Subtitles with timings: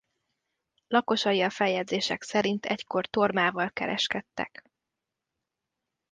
[0.87, 4.71] Lakosai a feljegyzések szerint egykor tormával kereskedtek.